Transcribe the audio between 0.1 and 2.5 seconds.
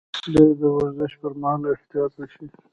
باید د ورزش پر مهال احتیاط وشي.